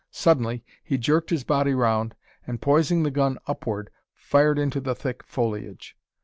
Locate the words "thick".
4.95-5.21